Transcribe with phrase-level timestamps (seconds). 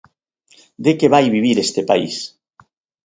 [0.83, 2.15] ¿De que vai vivir este país?